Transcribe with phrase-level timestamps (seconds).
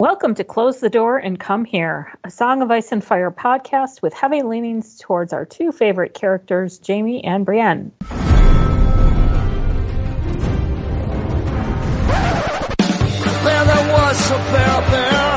[0.00, 4.00] Welcome to Close the Door and Come Here, a Song of Ice and Fire podcast
[4.00, 7.90] with heavy leanings towards our two favorite characters, Jaime and Brienne.
[7.98, 8.14] There,
[13.64, 15.27] there was a bear there,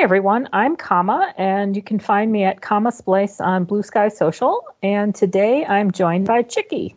[0.00, 0.48] Hi, everyone.
[0.54, 4.64] I'm Kama, and you can find me at Kama Splice on Blue Sky Social.
[4.82, 6.96] And today I'm joined by Chicky.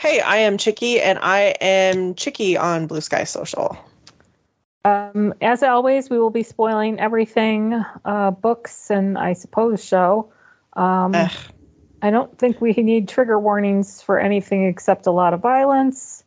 [0.00, 3.76] Hey, I am Chicky, and I am Chicky on Blue Sky Social.
[4.86, 7.74] Um, as always, we will be spoiling everything
[8.06, 10.32] uh, books and I suppose show.
[10.72, 11.14] Um,
[12.00, 16.24] I don't think we need trigger warnings for anything except a lot of violence,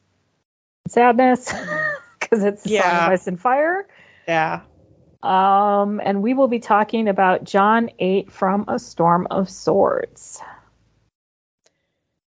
[0.88, 1.52] sadness,
[2.20, 3.18] because it's Yeah.
[3.26, 3.88] and Fire.
[4.28, 4.62] Yeah.
[5.26, 10.40] Um, and we will be talking about Jon 8 from A Storm of Swords.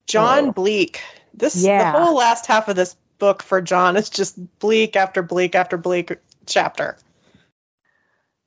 [0.07, 0.51] Jon Oh.
[0.53, 1.01] Bleak.
[1.33, 1.91] This Yeah.
[1.91, 5.75] the whole last half of this book for Jon is just bleak after bleak after
[5.77, 6.95] bleak chapter.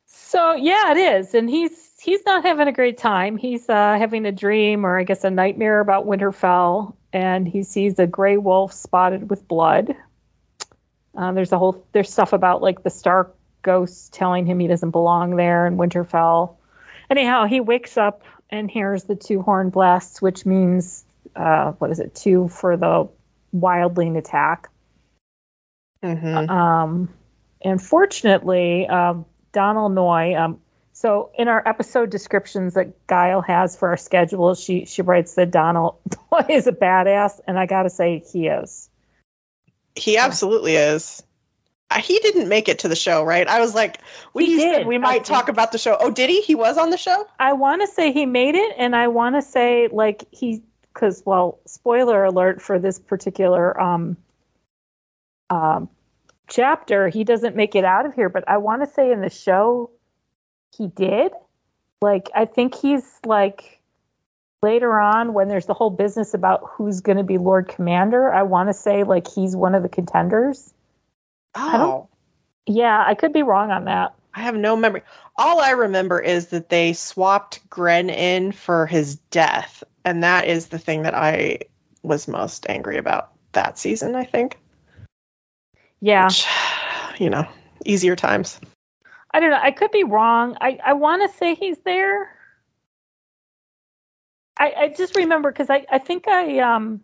[0.06, 3.36] So yeah, it is, and he's he's not having a great time.
[3.36, 7.98] He's uh, having a dream, or I guess a nightmare about Winterfell, and he sees
[7.98, 9.94] a gray wolf spotted with blood.
[11.14, 13.34] Um, there's a whole there's stuff about like the Stark
[13.68, 16.56] ghost telling him he doesn't belong there in Winterfell.
[17.10, 21.04] Anyhow, he wakes up and hears the two horn blasts, which means
[21.36, 22.14] uh, what is it?
[22.14, 23.08] Two for the
[23.54, 24.70] wildling attack.
[26.02, 27.10] hmm Um,
[27.60, 30.34] and fortunately, um, Donal Noye.
[30.38, 30.60] Um,
[30.94, 35.50] so in our episode descriptions that Guile has for our schedule, she she writes that
[35.50, 36.00] Donal
[36.32, 38.88] Noye is a badass, and I gotta say he is.
[39.94, 41.22] He absolutely is.
[41.96, 43.48] He didn't make it to the show, right?
[43.48, 43.98] I was like,
[44.34, 45.96] we did, we might talk about the show.
[45.98, 46.42] Oh, did he?
[46.42, 47.26] He was on the show.
[47.40, 51.22] I want to say he made it, and I want to say like he because
[51.24, 54.16] well, spoiler alert for this particular um,
[55.48, 55.88] um,
[56.48, 58.28] chapter, he doesn't make it out of here.
[58.28, 59.90] But I want to say in the show
[60.76, 61.32] he did.
[62.00, 63.80] Like I think he's like
[64.62, 68.32] later on when there's the whole business about who's going to be Lord Commander.
[68.32, 70.72] I want to say like he's one of the contenders.
[71.54, 72.08] Oh, don't-
[72.76, 74.14] Yeah, I could be wrong on that.
[74.34, 75.02] I have no memory.
[75.36, 80.68] All I remember is that they swapped Grenn in for his death, and that is
[80.68, 81.60] the thing that I
[82.02, 84.14] was most angry about that season.
[84.14, 84.58] I think.
[86.00, 86.26] Yeah.
[86.26, 86.46] Which,
[87.18, 87.46] you know,
[87.84, 88.60] easier times.
[89.32, 89.60] I don't know.
[89.60, 90.56] I could be wrong.
[90.60, 92.30] I, I want to say he's there.
[94.58, 97.00] I, I just remember because I, I think I um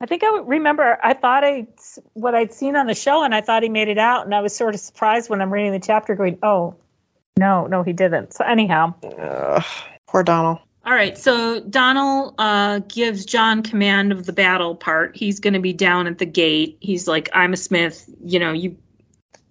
[0.00, 1.66] I think I remember I thought I
[2.12, 4.40] what I'd seen on the show and I thought he made it out and I
[4.40, 6.74] was sort of surprised when I'm reading the chapter going oh
[7.38, 9.64] no no he didn't so anyhow Ugh,
[10.06, 10.60] poor Donal.
[10.86, 15.16] All right, so Donal uh, gives Jon command of the battle part.
[15.16, 16.76] He's going to be down at the gate.
[16.78, 18.76] He's like, "I'm a smith." You know, you.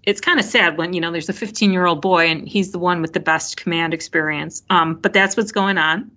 [0.04, 2.72] It's kind of sad when you know there's a 15 year old boy and he's
[2.72, 4.64] the one with the best command experience.
[4.70, 6.10] Um, but that's what's going on.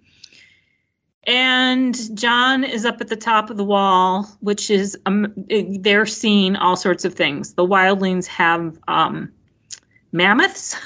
[1.24, 5.32] And Jon is up at the top of the wall, which is um,
[5.80, 7.54] they're seeing all sorts of things.
[7.54, 9.32] The wildlings have um,
[10.12, 10.76] mammoths,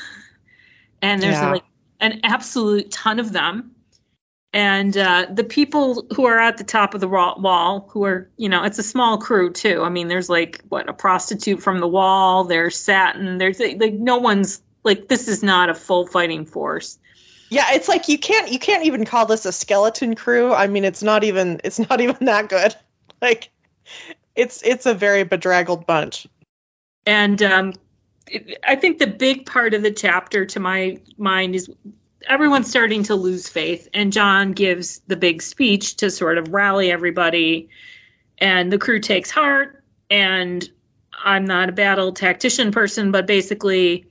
[1.02, 1.52] and there's Yeah.
[1.52, 1.64] like
[2.00, 3.72] an absolute ton of them
[4.52, 8.48] and uh, the people who are at the top of the wall who are you
[8.48, 11.88] know it's a small crew too i mean there's like what a prostitute from the
[11.88, 16.98] wall there's satin there's like no one's like this is not a full fighting force
[17.52, 20.54] Yeah, it's like you can't you can't even call this a skeleton crew.
[20.54, 22.74] I mean, it's not even it's not even that good.
[23.20, 23.50] Like,
[24.34, 26.26] it's it's a very bedraggled bunch.
[27.06, 27.72] and um,
[28.28, 31.70] it, i think the big part of the chapter to my mind is
[32.28, 36.90] everyone's starting to lose faith and jon gives the big speech to sort of rally
[36.90, 37.68] everybody
[38.38, 40.70] and the crew takes heart and
[41.24, 44.06] i'm not a battle tactician person but basically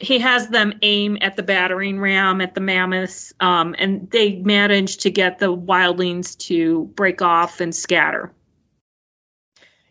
[0.00, 4.96] he has them aim at the battering ram at the mammoths um, and they manage
[4.98, 8.32] to get the wildlings to break off and scatter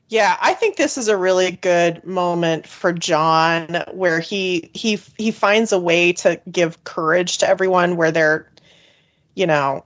[0.08, 5.30] Yeah, I think this is a really good moment for Jon where he he he
[5.32, 8.52] finds a way to give courage to everyone where they're
[9.36, 9.86] you know,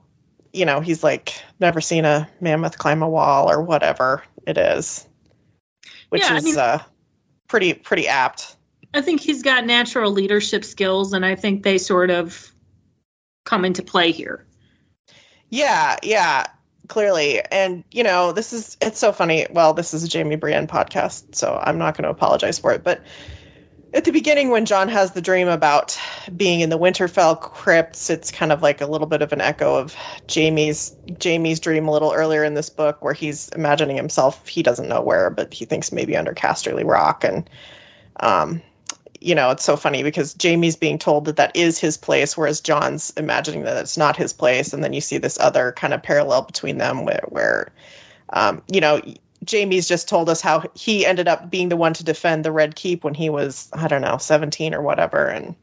[0.53, 5.05] you know, he's like never seen a mammoth climb a wall or whatever it is.
[6.09, 6.79] Which Yeah, I is mean- uh
[7.49, 8.55] pretty pretty apt.
[8.93, 12.53] I think he's got natural leadership skills, and I think they sort of
[13.45, 14.45] come into play here.
[15.49, 16.45] Yeah, yeah,
[16.87, 17.41] clearly.
[17.51, 19.47] And you know, this is it's so funny.
[19.49, 22.83] Well, this is a Jaime Brienne podcast, so I'm not going to apologize for it,
[22.83, 23.03] but
[23.93, 25.97] at the beginning when Jon has the dream about
[26.35, 29.75] being in the Winterfell crypts, it's kind of like a little bit of an echo
[29.75, 29.95] of
[30.33, 34.89] Jaime's Jaime's dream a little earlier in this book where he's imagining himself he doesn't
[34.89, 37.49] know where, but he thinks maybe under Casterly Rock and
[38.19, 38.61] um
[39.23, 42.59] you know, it's so funny because Jaime's being told that that is his place, whereas
[42.59, 44.73] Jon's imagining that it's not his place.
[44.73, 47.71] And then you see this other kind of parallel between them where, where
[48.33, 49.01] um, you know,
[49.49, 52.75] Jaime's just told us how he ended up being the one to defend the Red
[52.75, 55.27] Keep when he was, I don't know, 17 or whatever.
[55.27, 55.55] And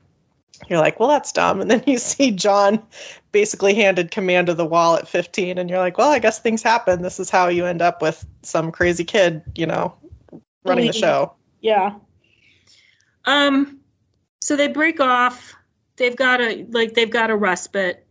[0.68, 1.60] you're like, well, that's dumb.
[1.60, 2.82] And then you see Jon
[3.32, 6.62] basically handed command of the wall at 15, and you're like, well, I guess things
[6.62, 7.02] happen.
[7.02, 9.94] This is how you end up with some crazy kid, you know,
[10.64, 11.32] running the show.
[11.60, 11.94] Yeah.
[13.24, 13.80] Um,
[14.40, 15.54] so they break off.
[15.96, 18.06] They've got a like they've got a respite.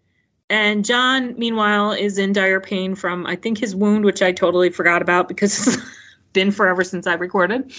[0.49, 4.71] And Jon, meanwhile, is in dire pain from, I think, his wound, which I totally
[4.71, 5.77] forgot about because it's
[6.33, 7.71] been forever since I recorded.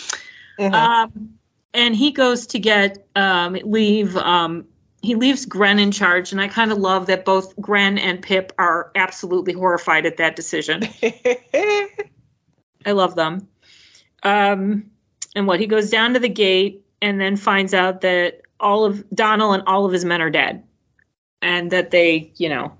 [0.58, 0.72] Mhm.
[0.72, 1.38] Um,
[1.74, 4.16] and he goes to get um, leave.
[4.16, 4.66] Um,
[5.02, 8.50] he leaves Grenn in charge, and I kind of love that both Grenn and Pyp
[8.58, 10.82] are absolutely horrified at that decision.
[11.02, 13.48] I love them.
[14.22, 14.90] Um,
[15.34, 19.04] and what he goes down to the gate and then finds out that all of
[19.10, 20.62] Donal and all of his men are dead,
[21.42, 22.72] and that they, you know,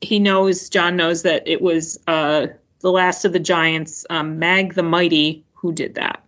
[0.00, 2.46] he knows Jon knows that it was uh,
[2.80, 6.22] the last of the giants, um, Mag the Mighty, who did that.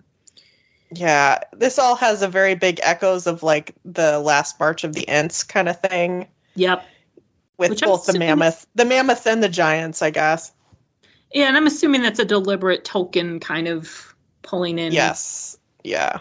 [0.90, 5.06] yeah, this all has a very big echoes of like the last March of the
[5.08, 6.84] Ents kind of thing Yep.
[7.58, 10.50] with Which both the mammoth, the mammoth and the giants, I guess.
[11.32, 14.92] Yeah, and I'm assuming that's a deliberate Tolkien kind of pulling in.
[14.92, 15.58] Yes.
[15.84, 16.20] Yeah.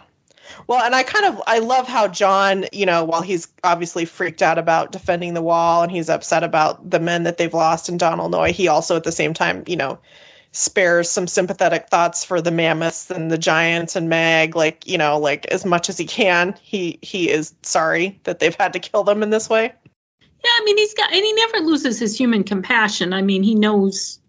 [0.67, 4.41] Well, and I kind of I love how Jon, you know, while he's obviously freaked
[4.41, 7.97] out about defending the wall and he's upset about the men that they've lost in
[7.97, 9.99] Donal Noye, he also at the same time, you know,
[10.51, 15.19] spares some sympathetic thoughts for the mammoths and the giants and Mag, like, you know,
[15.19, 16.55] like as much as he can.
[16.61, 19.71] He he is sorry that they've had to kill them in this way.
[20.43, 23.13] Yeah, I mean he's got and he never loses his human compassion.
[23.13, 24.19] I mean, he knows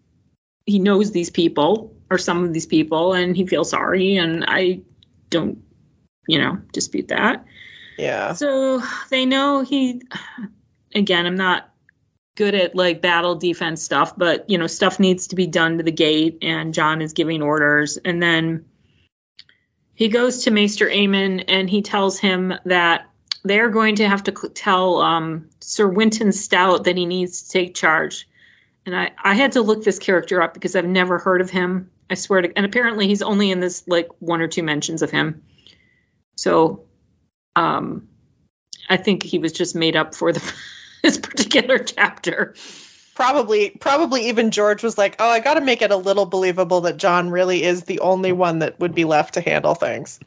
[0.65, 4.81] he knows these people or some of these people and he feels sorry and I
[5.29, 5.61] don't,
[6.29, 7.45] you know, dispute that.
[7.97, 8.33] Yeah.
[8.33, 10.01] So they know he
[10.95, 11.73] again, I'm not
[12.35, 15.83] good at like battle defense stuff, but you know, stuff needs to be done to
[15.83, 18.65] the gate and Jon is giving orders and then
[19.95, 23.09] he goes to Maester Aemon and he tells him that
[23.43, 27.75] they're going to have to tell um, Sir Wynton Stout that he needs to take
[27.75, 28.27] charge.
[28.85, 31.91] And I, I had to look this character up because I've never heard of him.
[32.09, 35.11] I swear to, and apparently he's only in this like one or two mentions of
[35.11, 35.43] him.
[36.39, 36.85] So,
[37.57, 38.07] um,
[38.89, 40.53] I think he was just made up for the
[41.03, 42.55] this particular chapter.
[43.13, 46.79] Probably probably even George was like, "Oh, I got to make it a little believable
[46.81, 50.21] that Jon really is the only one that would be left to handle things."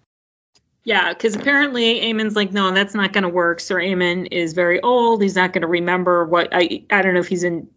[0.84, 3.60] Yeah, because apparently Aemon's like, no, that's not going to work.
[3.60, 5.22] Sir Aemon is very old.
[5.22, 6.84] He's not going to remember what I.
[6.90, 7.68] I don't know if he's in.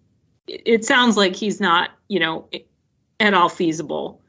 [0.47, 2.49] It sounds like he's not, you know,
[3.21, 4.21] at all feasible.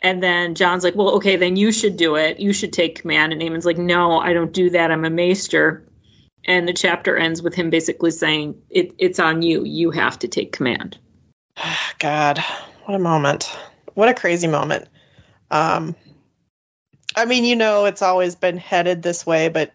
[0.00, 2.38] And then Jon's like, well, okay, then you should do it.
[2.38, 3.32] You should take command.
[3.32, 4.90] And Aemon's like, no, I don't do that.
[4.90, 5.86] I'm a maester.
[6.44, 9.64] And the chapter ends with him basically saying, it, it's on you.
[9.64, 10.98] You have to take command.
[11.98, 12.38] God,
[12.84, 13.50] what a moment.
[13.94, 14.88] What a crazy moment.
[15.50, 15.96] Um
[17.18, 19.72] I mean, you know, it's always been headed this way, but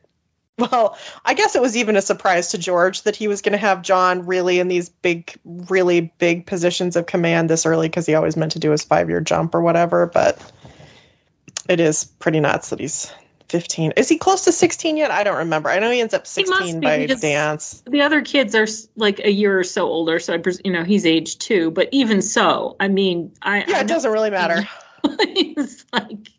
[0.62, 3.58] well, I guess it was even a surprise to George that he was going to
[3.58, 8.16] have Jon really in these big, really big positions of command this early because he
[8.16, 10.06] always meant to do his five year jump or whatever.
[10.06, 10.40] But
[11.68, 13.12] it is pretty nuts that he's
[13.50, 13.94] 15.
[13.98, 15.12] Is he close to 16 yet?
[15.12, 15.70] I don't remember.
[15.70, 17.84] I know he ends up 16 by dance.
[17.86, 20.84] The other kids are like a year or so older, so I pres- you know
[20.84, 21.72] he's age two.
[21.72, 24.68] But even so, I mean, I Yeah, I it doesn't really matter.
[25.04, 26.30] it's like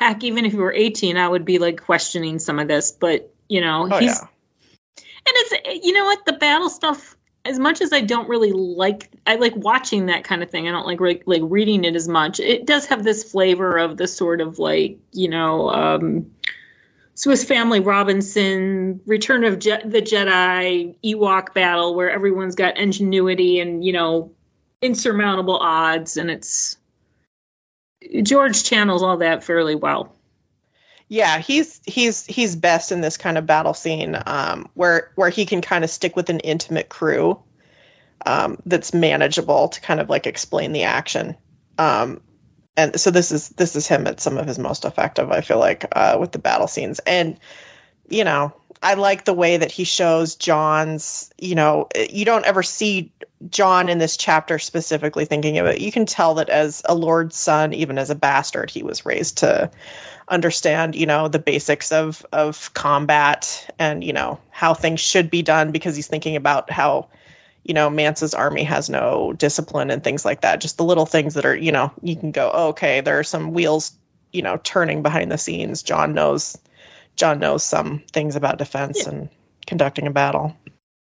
[0.00, 3.32] heck even if you were 18 i would be like questioning some of this but
[3.50, 4.26] you know Oh, he's yeah.
[4.96, 9.10] and it's you know what the battle stuff as much as i don't really like
[9.26, 12.08] i like watching that kind of thing i don't like re- like reading it as
[12.08, 16.30] much it does have this flavor of the sort of like you know um
[17.14, 23.84] swiss family robinson return of Je- the jedi ewok battle where everyone's got ingenuity and
[23.84, 24.32] you know
[24.80, 26.76] insurmountable odds and it's
[28.22, 30.16] George channels all that fairly well.
[31.12, 35.44] Yeah, he's he's he's best in this kind of battle scene um, where where he
[35.44, 37.42] can kind of stick with an intimate crew
[38.24, 41.36] um, that's manageable to kind of like explain the action.
[41.78, 42.20] Um,
[42.76, 45.32] and so this is this is him at some of his most effective.
[45.32, 47.40] I feel like uh, with the battle scenes, and
[48.08, 48.52] you know,
[48.82, 53.12] I like the way that he shows Jon's, you know, you don't ever see
[53.50, 55.80] Jon in this chapter specifically thinking of it.
[55.80, 59.38] You can tell that as a Lord's son, even as a bastard, he was raised
[59.38, 59.70] to
[60.28, 65.42] understand, you know, the basics of of combat and, you know, how things should be
[65.42, 67.08] done because he's thinking about how,
[67.64, 70.60] you know, Mance's army has no discipline and things like that.
[70.60, 73.24] Just the little things that are, you know, you can go, oh, okay, there are
[73.24, 73.92] some wheels,
[74.32, 75.82] you know, turning behind the scenes.
[75.82, 76.56] Jon knows
[77.16, 79.10] Jon knows some things about defense yeah.
[79.10, 79.28] and
[79.66, 80.56] conducting a battle.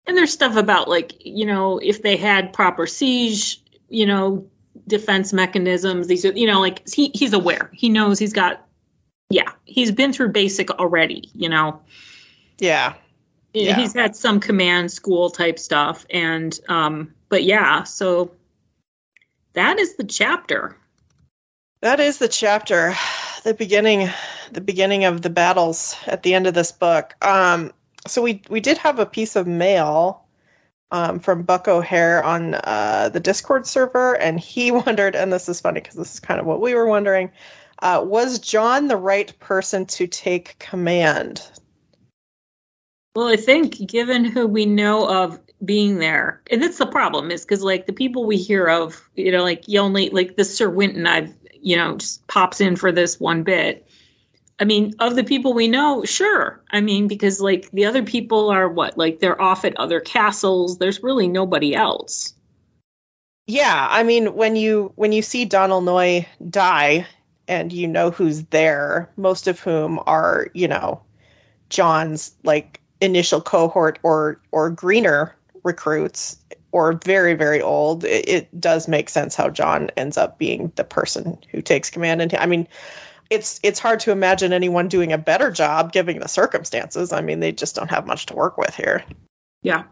[0.07, 4.47] And there's stuff about like, you know, if they had proper siege, you know,
[4.87, 7.71] defense mechanisms, these are, you know, like he, he's aware.
[7.73, 8.67] He knows he's got,
[9.31, 11.81] yeah, he's been through basic already, you know.
[12.59, 12.95] Yeah.
[13.55, 13.77] yeah.
[13.77, 16.05] He's had some command school type stuff.
[16.11, 18.33] And, um, but yeah, so
[19.55, 20.77] that is the chapter.
[21.81, 22.95] That is the chapter
[23.45, 24.11] the beginning
[24.53, 27.15] the beginning of the battles at the end of this book.
[27.25, 27.73] Um,
[28.07, 30.25] so we we did have a piece of mail
[30.91, 35.61] um, from Buck O'Hare on uh, the Discord server, and he wondered, and this is
[35.61, 37.31] funny because this is kind of what we were wondering:
[37.81, 41.47] uh, was Jon the right person to take command?
[43.15, 47.43] Well, I think given who we know of being there, and that's the problem, is
[47.43, 50.69] because like the people we hear of, you know, like you only like the Sir
[50.69, 51.33] Winton I've
[51.65, 53.89] you know, just pops in for this one bit.
[54.59, 56.63] I mean, of the people we know, sure.
[56.71, 58.97] I mean, because like the other people are what?
[58.97, 60.79] Like they're off at other castles.
[60.79, 62.35] There's really nobody else.
[63.47, 67.07] Yeah, I mean, when you when you see Donal Noye die
[67.49, 71.03] and you know who's there, most of whom are, you know,
[71.69, 76.39] Jon's like initial cohort or or greener recruits,
[76.75, 80.83] or very very old it, it, does make sense how jon ends up being the
[80.83, 82.21] person who takes command.
[82.21, 82.67] And i mean
[83.31, 87.13] it's it's hard to imagine anyone doing a better job given the circumstances.
[87.13, 89.05] I mean they just don't have much to work with here.
[89.63, 89.85] Yeah.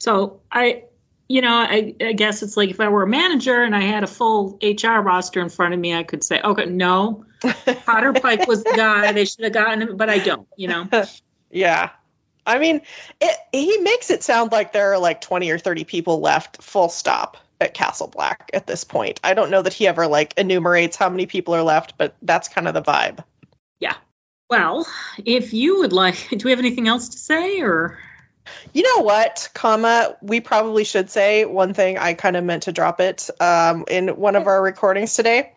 [0.00, 0.84] So i
[1.28, 4.02] you know I, I guess it's like if i were a manager and i had
[4.02, 7.24] a full hr roster in front of me i could say okay no
[7.86, 9.12] potter pike was the guy.
[9.12, 10.88] They should have gotten him but i don't you know?
[11.50, 11.90] Yeah
[12.46, 12.80] I mean,
[13.20, 16.88] it, he makes it sound like there are like 20 or 30 people left, full
[16.88, 19.20] stop, at Castle Black at this point.
[19.24, 22.48] I don't know that he ever like enumerates how many people are left, but that's
[22.48, 23.24] kind of the vibe.
[23.80, 23.96] Yeah.
[24.50, 24.86] Well,
[25.24, 27.98] if you would like, do we have anything else to say or?
[28.74, 31.96] You know what, Kama, we probably should say one thing.
[31.96, 35.52] I kind of meant to drop it um, in one of our recordings today.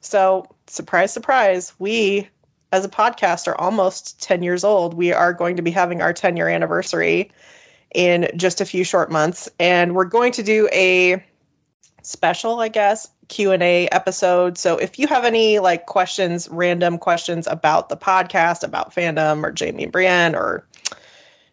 [0.00, 2.28] So, surprise, surprise, we
[2.76, 4.92] as a podcast are almost 10 years old.
[4.94, 7.32] We are going to be having our 10 year anniversary
[7.94, 11.24] in just a few short months and we're going to do a
[12.02, 14.58] special, I guess, Q&A episode.
[14.58, 19.54] So if you have any like questions, random questions about the podcast, about fandom or
[19.58, 20.66] Jaime and Brienne or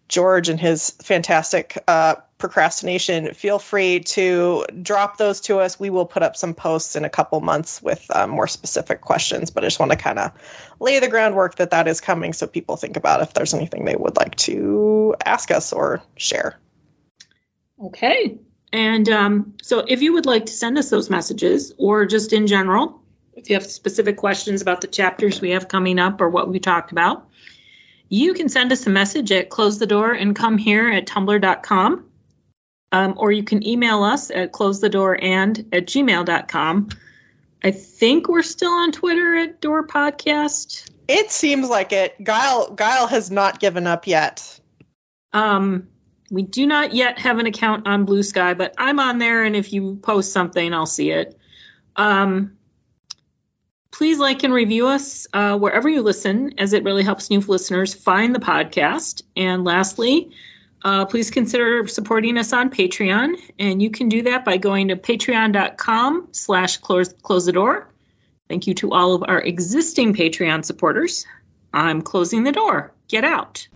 [0.10, 5.80] George and his fantastic uh, procrastination, feel free to drop those to us.
[5.80, 9.50] We will put up some posts in a couple months with um, more specific questions,
[9.50, 10.30] but I just want to kind of
[10.82, 13.96] lay the groundwork that that is coming so people think about if there's anything they
[13.96, 16.60] would like to ask us or share.
[17.82, 18.38] Okay.
[18.74, 22.46] And um, so if you would like to send us those messages or just in
[22.46, 23.02] general,
[23.38, 26.60] if you have specific questions about the chapters we have coming up or what we
[26.60, 27.26] talked about,
[28.10, 32.10] you can send us a message at close the door and come here at tumblr.com.
[32.94, 36.90] Um, or you can email us at close the door and at gmail.com.
[37.64, 40.90] I think we're still on Twitter at Door Podcast.
[41.08, 42.24] It seems like it.
[42.24, 44.60] Guile Guile has not given up yet.
[45.34, 45.88] Um,
[46.30, 49.56] we do not yet have an account on Blue Sky, but I'm on there, and
[49.56, 51.38] if you post something, I'll see it.
[51.96, 52.56] Um,
[53.92, 57.94] please like and review us uh, wherever you listen, as it really helps new listeners
[57.94, 59.24] find the podcast.
[59.36, 60.32] And lastly,
[60.84, 63.36] uh, please consider supporting us on Patreon.
[63.60, 67.90] And you can do that by going to patreon.com slash close the door.
[68.50, 71.26] Thank you to all of our existing Patreon supporters.
[71.74, 72.94] I'm closing the door.
[73.08, 73.68] Get out.